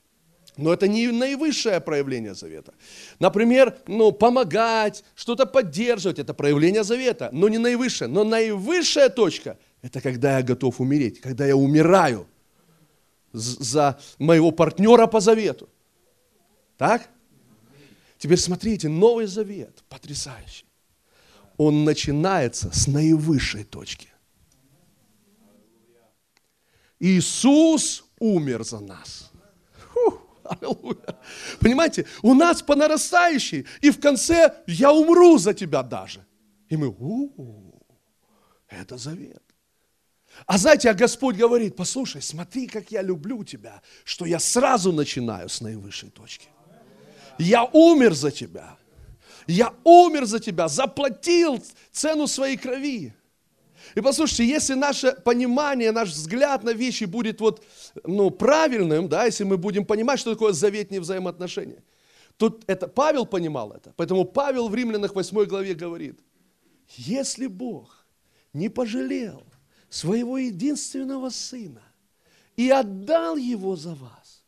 [0.58, 2.74] Но это не наивысшее проявление завета.
[3.20, 8.08] Например, ну, помогать, что-то поддерживать, это проявление завета, но не наивысшее.
[8.08, 12.28] Но наивысшая точка– это когда я готов умереть, когда я умираю
[13.32, 15.70] за моего партнера по завету.
[16.78, 17.10] Так?
[18.20, 20.66] Теперь смотрите, Новый Завет, потрясающий.
[21.58, 24.08] Он начинается с наивысшей точки.
[27.00, 29.33] Иисус умер за нас.
[30.44, 31.18] Аллилуйя.
[31.60, 36.26] Понимаете, у нас по нарастающей, и в конце я умру за тебя даже.
[36.70, 37.80] И мы, у,
[38.68, 39.44] это завет.
[40.46, 45.48] А знаете, а Господь говорит, послушай, смотри, как я люблю тебя, что я сразу начинаю
[45.48, 46.48] с наивысшей точки.
[47.38, 48.78] Я умер за тебя.
[49.48, 53.14] Я умер за тебя, заплатил цену своей крови.
[53.96, 57.64] И послушайте, если наше понимание, наш взгляд на вещи будет вот,
[58.04, 61.84] ну, правильным, да, если мы будем понимать, что такое заветные взаимоотношения,
[62.38, 63.94] то это Павел понимал это.
[63.96, 66.20] Поэтому Павел в Римлянах 8 главе говорит,
[66.98, 68.06] если Бог
[68.54, 69.44] не пожалел
[69.90, 71.82] своего единственного сына
[72.56, 74.44] и отдал его за вас,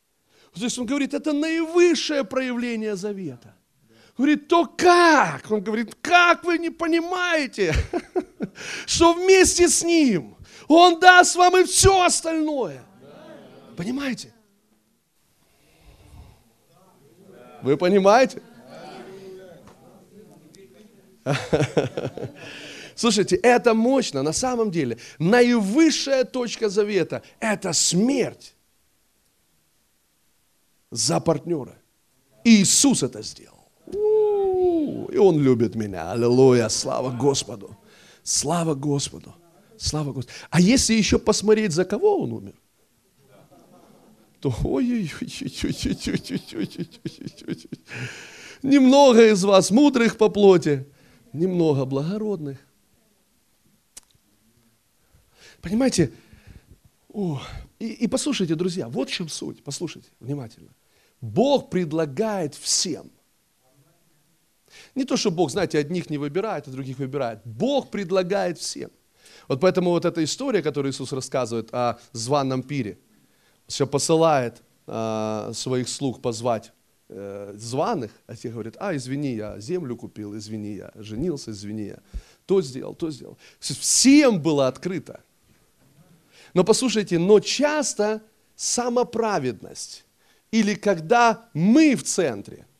[0.54, 3.56] то есть он говорит, это наивысшее проявление завета–
[4.18, 5.52] Говорит, то как?
[5.52, 7.74] Он говорит, как вы не понимаете,
[8.86, 12.84] что вместе с Ним Он даст вам и все остальное.
[13.76, 14.34] Понимаете?
[17.62, 18.42] Вы понимаете?
[22.96, 24.98] Слушайте, это мощно, на самом деле.
[25.20, 28.56] Наивысшая точка завета– это смерть
[30.92, 31.76] за партнера.
[32.46, 33.55] И Иисус это сделал.
[35.12, 36.12] И Он любит меня.
[36.12, 36.70] Аллилуйя.
[36.70, 37.78] Слава Господу.
[38.24, 39.34] Слава Господу.
[39.78, 40.34] Слава Господу.
[40.50, 42.56] А если еще посмотреть, за кого Он умер,
[44.40, 45.12] то ой
[48.64, 50.86] Немного из вас мудрых по плоти,
[51.34, 52.58] немного благородных.
[55.62, 56.12] Понимаете?
[57.10, 57.42] О,
[57.80, 59.64] и, и послушайте, друзья, вот в чем суть.
[59.64, 60.70] Послушайте внимательно.
[61.22, 63.10] Бог предлагает всем
[64.96, 67.40] не то, что Бог, знаете, одних не выбирает, а других выбирает.
[67.46, 68.90] Бог предлагает всем.
[69.48, 72.98] Вот поэтому вот эта история, которую Иисус рассказывает о званном пире,
[73.68, 76.72] все посылает а, своих слуг позвать
[77.10, 82.00] э, званых, а те говорят, а, извини, я землю купил, извини, я женился, извини, я
[82.46, 83.38] то сделал, то сделал.
[83.60, 85.22] Всем было открыто.
[86.54, 88.22] Но послушайте, но часто
[88.56, 90.06] самоправедность,
[90.52, 92.66] или когда мы в центре–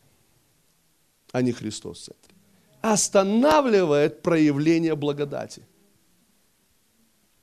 [1.36, 2.34] а не Христос в центре.
[2.80, 5.62] Останавливает проявление благодати.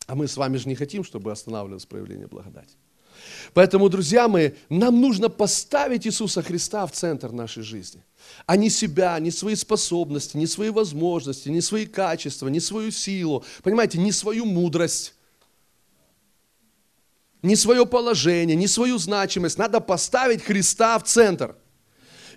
[0.08, 2.76] А мы с вами же не хотим, чтобы останавливалось проявление благодати.
[3.54, 8.04] Поэтому, друзья мои, нам нужно поставить Иисуса Христа в центр нашей жизни.
[8.48, 13.44] А не себя, не свои способности, не свои возможности, не свои качества, не свою силу,
[13.62, 15.14] понимаете, не свою мудрость,
[17.44, 19.60] не свое положение, не свою значимость.
[19.60, 21.56] Надо поставить Христа в центр–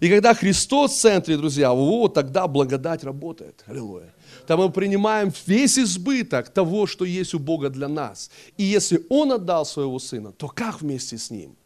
[0.01, 3.65] и когда Христос в центре, друзья, вот тогда благодать работает.
[3.67, 4.15] Аллилуйя.
[4.47, 8.31] Там мы принимаем весь избыток того, что есть у Бога для нас.
[8.57, 11.57] И если Он отдал своего Сына, то как вместе с Ним?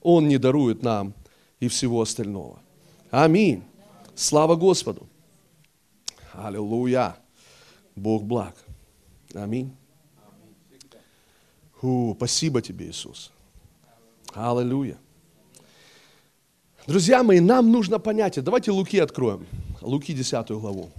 [0.00, 1.14] Он не дарует нам
[1.60, 2.58] и всего остального.
[3.10, 3.62] Аминь.
[4.14, 5.06] Слава Господу.
[6.32, 7.16] Аллилуйя.
[7.96, 8.56] Бог благ.
[9.34, 9.74] Аминь.
[11.80, 13.30] Фу, спасибо тебе, Иисус.
[14.32, 14.98] Аллилуйя.
[16.86, 18.42] Друзья мои, нам нужно понятие.
[18.42, 19.46] Давайте Луки откроем.
[19.80, 20.90] Луки 10 главу.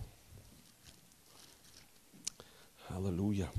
[2.90, 3.52] Аллилуйя.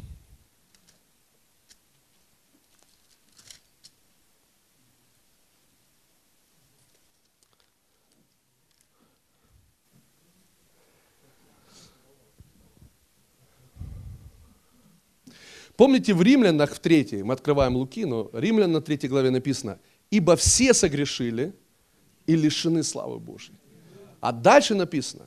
[15.77, 19.79] Помните, в Римлянах в 3, мы открываем Луки, но Римлян на 3 главе написано,
[20.11, 21.55] «Ибо все согрешили,
[22.27, 23.55] и лишены славы Божьей».
[24.21, 25.27] А дальше написано,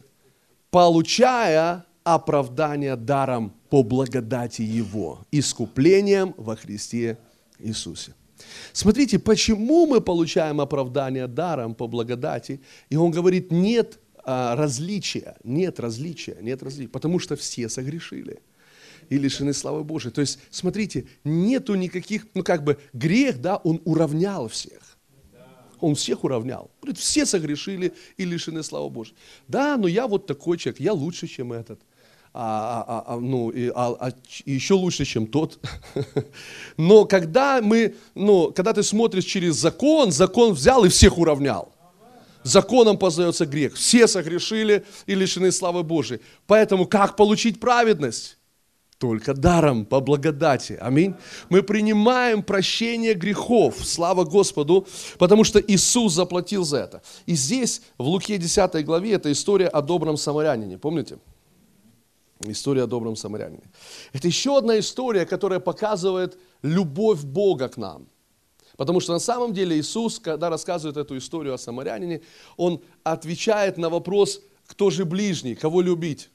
[0.72, 7.18] «Получая оправдание даром по благодати Его, искуплением во Христе
[7.60, 8.14] Иисусе».
[8.74, 12.62] Смотрите, почему мы получаем оправдание даром по благодати?
[12.90, 18.42] И он говорит, нет а, различия, нет различия, нет различия, потому что все согрешили
[19.10, 20.14] и лишены славы Божией.
[20.14, 24.89] То есть, смотрите, нету никаких, ну как бы грех, да, он уравнял всех.
[25.82, 26.70] Он всех уравнял.
[26.82, 29.16] Говорит, все согрешили и лишены славы Божией.
[29.48, 31.80] Да, но я вот такой человек, я лучше, чем этот
[32.32, 34.12] а, а, а, ну, и, а, а,
[34.46, 35.60] еще лучше, чем тот.
[36.78, 41.74] Но когда мы, ну, когда ты смотришь через закон, закон взял и всех уравнял.
[42.44, 43.76] Законом познается грех.
[43.76, 46.22] Все согрешили и лишены славы Божией.
[46.48, 48.39] Поэтому как получить праведность?
[49.00, 50.78] Только даром, по благодати.
[50.82, 51.16] Аминь.
[51.48, 53.78] Мы принимаем прощение грехов.
[53.82, 54.86] Слава Господу,
[55.18, 57.02] потому что Иисус заплатил за это.
[57.26, 60.78] И здесь, в Луке 10 главе, это история о добром самарянине.
[60.78, 61.18] Помните?
[62.42, 63.64] История о добром самарянине.
[64.12, 68.06] Это еще одна история, которая показывает любовь Бога к нам.
[68.76, 72.22] Потому что на самом деле Иисус, когда рассказывает эту историю о самарянине,
[72.58, 76.30] Он отвечает на вопрос, кто же ближний, кого любить.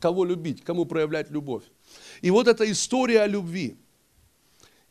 [0.00, 1.64] Кого любить, кому проявлять любовь.
[2.20, 3.76] И вот эта история о любви.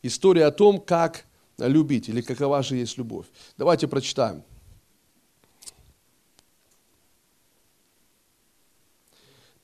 [0.02, 1.24] История о том, как
[1.58, 3.26] любить или какова же есть любовь.
[3.56, 4.42] Давайте прочитаем.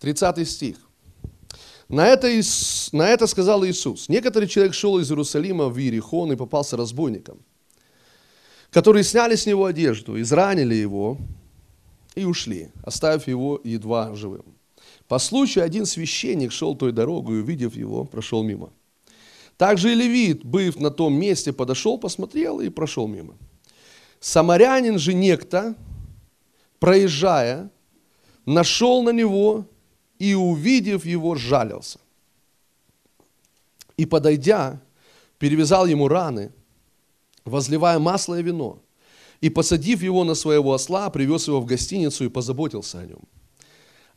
[0.01, 0.77] 30 стих.
[1.89, 2.29] На это,
[2.93, 4.09] на это сказал Иисус.
[4.09, 7.39] Некоторый человек шел из Иерусалима в Иерихон и попался разбойникам,
[8.71, 11.19] которые сняли с него одежду, изранили его
[12.15, 14.54] и ушли, оставив его едва живым.
[15.09, 18.73] По случаю один священник шел той дорогой, увидев его, прошел мимо.
[19.57, 23.35] Также и левит, быв на том месте, подошел, посмотрел и прошел мимо.
[24.19, 25.77] Самарянин же некто,
[26.81, 27.71] проезжая,
[28.47, 29.67] нашел на него
[30.19, 32.01] и, увидев его, жалился.
[33.97, 34.81] И, подойдя,
[35.39, 36.51] перевязал ему раны,
[37.45, 38.81] возливая масло и вино,
[39.41, 43.21] и, посадив его на своего осла, привез его в гостиницу и позаботился о нем.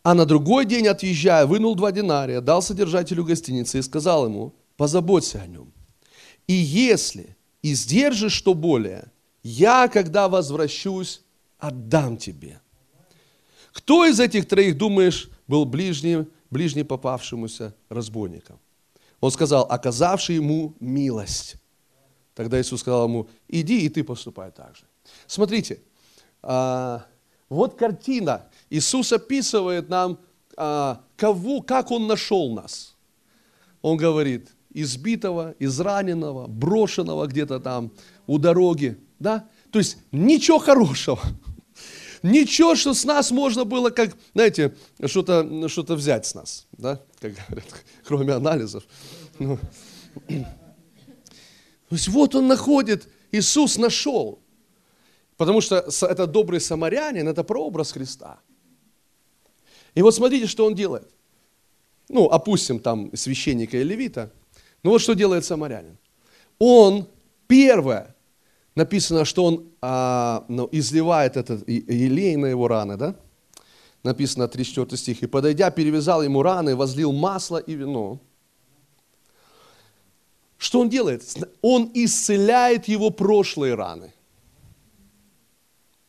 [0.08, 5.42] А на другой день, отъезжая, вынул два динария, дал содержателю гостиницы и сказал ему, позаботься
[5.42, 5.74] о нем.
[6.48, 9.12] И если издержишь что более,
[9.44, 11.24] я, когда возвращусь,
[11.60, 12.62] отдам тебе.
[13.74, 18.60] Кто из этих троих, думаешь, был ближним, ближний попавшемуся разбойником.
[19.20, 21.58] Он сказал, оказавший ему милость.
[22.34, 24.84] Тогда Иисус сказал ему, иди и ты поступай так же.
[25.28, 25.82] Смотрите,
[26.42, 27.06] а,
[27.50, 28.48] вот картина.
[28.70, 30.20] Иисус описывает нам,
[30.56, 32.96] а, кого, как Он нашел нас.
[33.82, 37.92] Он говорит, избитого, израненного, брошенного где-то там
[38.26, 38.98] у дороги.
[39.20, 39.48] Да?
[39.72, 41.20] То есть ничего хорошего.
[42.24, 47.34] Ничего, что с нас можно было, как, знаете, что-то что взять с нас, да, как
[47.34, 47.66] говорят,
[48.04, 48.84] кроме анализов.
[49.38, 49.60] Ну.
[50.28, 54.40] То есть вот он находит, Иисус нашел.
[55.38, 58.40] Потому что это добрый самарянин, это прообраз Христа.
[59.98, 61.10] И вот смотрите, что он делает.
[62.08, 64.32] Ну, опустим там священника и левита.
[64.84, 65.98] Ну вот что делает самарянин.
[66.60, 67.08] Он
[67.48, 68.16] первое,
[68.76, 73.16] написано, что он а, ну, изливает этот елей на его раны, да?
[74.04, 75.24] Написано 34 стих.
[75.24, 78.20] «И подойдя, перевязал ему раны, возлил масло и вино».
[80.60, 81.24] Что он делает?
[81.64, 84.14] Он исцеляет его прошлые раны.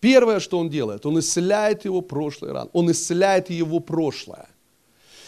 [0.00, 2.70] Первое, что он делает, он исцеляет его прошлые раны.
[2.72, 4.48] Он исцеляет его прошлое.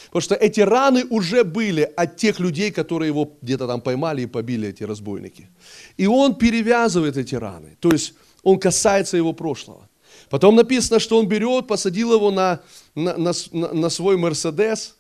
[0.07, 4.27] Потому что эти раны уже были от тех людей, которые его где-то там поймали и
[4.27, 5.49] побили, эти разбойники.
[5.97, 7.77] И он перевязывает эти раны.
[7.81, 9.89] То есть он касается его прошлого.
[10.29, 12.61] Потом написано, что он берет, посадил его на,
[12.95, 14.97] на, на, на свой Мерседес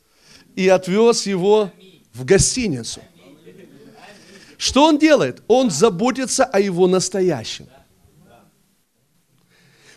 [0.55, 1.71] и отвез его
[2.12, 3.01] в гостиницу.
[4.57, 5.43] Что он делает?
[5.49, 7.66] Он заботится о его настоящем.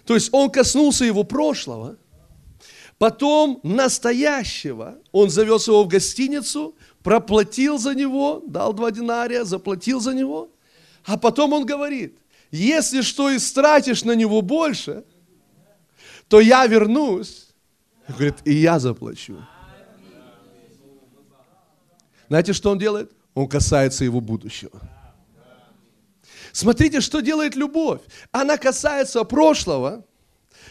[0.06, 1.98] То есть он коснулся его прошлого,
[3.04, 10.14] Потом настоящего он завез его в гостиницу, проплатил за него, дал два динария, заплатил за
[10.14, 10.52] него.
[11.04, 12.18] А потом он говорит,
[12.50, 15.04] если что истратишь на него больше,
[16.30, 17.50] то я вернусь.
[18.08, 19.38] Говорит, и я заплачу.
[22.30, 23.12] Знаете, что он делает?
[23.34, 24.80] Он касается его будущего.
[26.54, 28.02] Смотрите, что делает любовь.
[28.32, 30.06] Она касается прошлого,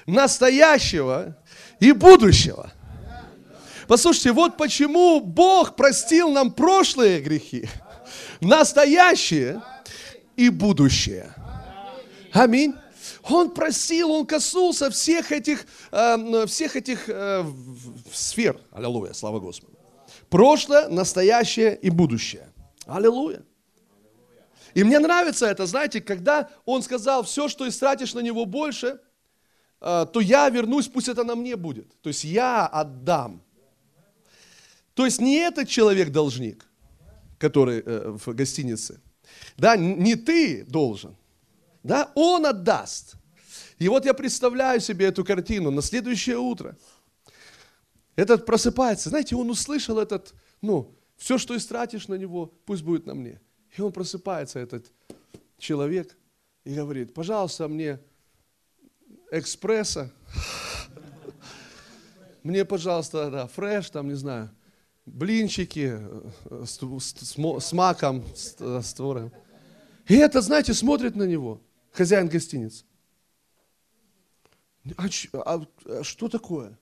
[0.06, 1.36] настоящего
[1.80, 2.72] и будущего.
[3.88, 7.68] Послушайте, вот почему Бог простил нам прошлые грехи,
[8.40, 9.60] настоящее
[10.36, 11.34] и будущее.
[12.32, 12.74] Аминь.
[13.24, 17.44] Он просил, он коснулся всех этих, э, всех этих э,
[18.12, 18.60] сфер.
[18.70, 19.76] Аллилуйя, слава Господу.
[20.30, 22.48] Прошлое, настоящее и будущее.
[22.86, 23.42] Аллилуйя.
[24.74, 29.00] И мне нравится это, знаете, когда он сказал, все, что истратишь на него больше,
[29.80, 32.00] э, то я вернусь, пусть это на мне будет.
[32.00, 33.42] То есть я отдам.
[34.94, 36.66] То есть не этот человек должник,
[37.38, 39.00] который э, в гостинице.
[39.56, 41.16] Да, не ты должен.
[41.82, 43.14] Да, он отдаст.
[43.78, 46.76] И вот я представляю себе эту картину на следующее утро.
[48.14, 53.14] Этот просыпается, знаете, он услышал этот, ну, все, что истратишь на него, пусть будет на
[53.14, 53.40] мне.
[53.76, 54.92] И он просыпается, этот
[55.58, 56.16] человек,
[56.64, 57.98] и говорит, пожалуйста, мне
[59.30, 60.12] экспресса,
[62.42, 64.50] мне, пожалуйста, да, фреш, там, не знаю,
[65.06, 69.32] блинчики э, с, с, с маком, с, с твором.
[70.08, 71.60] И это, знаете, смотрит на него
[71.92, 72.84] хозяин гостиницы.
[74.96, 76.78] А, а, а что такое?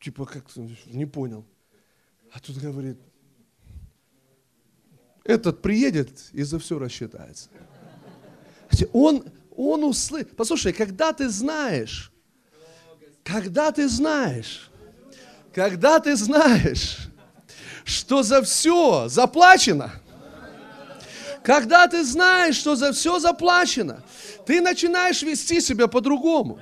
[0.00, 0.44] Типа, как
[0.86, 1.44] не понял.
[2.32, 2.98] А тут говорит,
[5.24, 7.48] этот приедет и за все рассчитается.
[8.92, 9.24] Он,
[9.56, 10.36] он услышит.
[10.36, 12.12] Послушай, когда ты знаешь,
[13.22, 14.70] когда ты знаешь,
[15.54, 17.08] когда ты знаешь,
[17.84, 19.92] что за все заплачено,
[21.42, 24.02] когда ты знаешь, что за все заплачено,
[24.46, 26.60] ты начинаешь вести себя по-другому.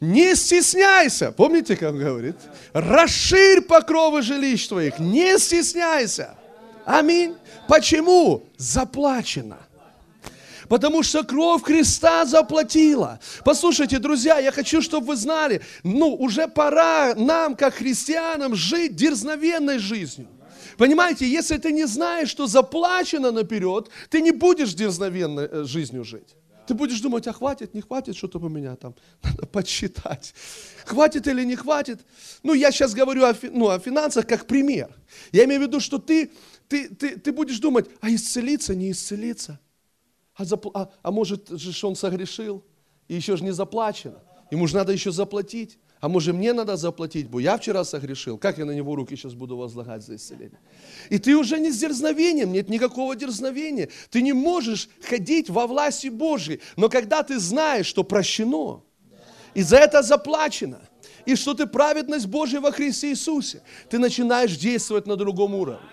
[0.00, 1.30] Не стесняйся.
[1.30, 2.36] Помните, как он говорит?
[2.72, 4.98] Расширь покровы жилищ твоих.
[4.98, 6.36] Не стесняйся.
[6.84, 7.36] Аминь.
[7.68, 8.44] Почему?
[8.56, 9.58] Заплачено.
[10.68, 13.20] Потому что кровь Христа заплатила.
[13.44, 19.78] Послушайте, друзья, я хочу, чтобы вы знали, ну, уже пора нам, как христианам, жить дерзновенной
[19.78, 20.28] жизнью.
[20.78, 26.36] Понимаете, если ты не знаешь, что заплачено наперед, ты не будешь дерзновенной э, жизнью жить.
[26.66, 30.34] Ты будешь думать, а хватит, не хватит, что-то у меня там, надо подсчитать.
[30.86, 32.00] Хватит или не хватит.
[32.42, 34.88] Ну, я сейчас говорю о, ну, о финансах как пример.
[35.32, 36.30] Я имею в виду, что ты,
[36.72, 39.60] ты, ты, ты будешь думать, а исцелиться, не исцелиться.
[40.34, 40.70] А, запл...
[40.72, 42.64] а, а может же он согрешил,
[43.08, 44.22] и еще же не заплачено.
[44.50, 45.78] Ему же надо еще заплатить.
[46.00, 48.36] А может мне надо заплатить, бо я вчера согрешил.
[48.36, 50.58] Как я на него руки сейчас буду возлагать за исцеление?
[51.10, 53.88] И ты уже не с дерзновением, нет никакого дерзновения.
[54.10, 56.60] Ты не можешь ходить во власти Божьей.
[56.76, 58.82] Но когда ты знаешь, что прощено,
[59.54, 60.80] и за это заплачено,
[61.24, 65.86] и что ты праведность Божья во Христе Иисусе, ты начинаешь действовать на другом уровне.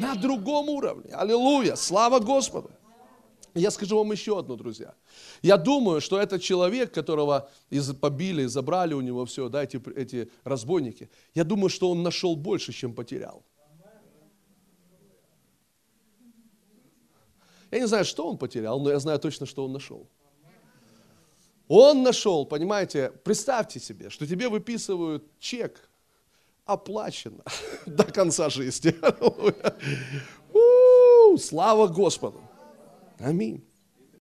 [0.00, 1.14] На другом уровне.
[1.14, 1.76] Аллилуйя.
[1.76, 2.70] Слава Господу.
[3.54, 4.94] Я скажу вам еще одно, друзья.
[5.42, 10.28] Я думаю, что этот человек, которого из, побили, забрали у него все, да, эти, эти
[10.42, 13.44] разбойники, я думаю, что он нашел больше, чем потерял.
[17.70, 20.08] Я не знаю, что он потерял, но я знаю точно, что он нашел.
[21.68, 25.88] Он нашел, понимаете, представьте себе, что тебе выписывают чек,
[26.66, 27.44] оплачено
[27.86, 28.94] до конца жизни.
[31.38, 32.40] Слава Господу!
[33.18, 33.64] Аминь.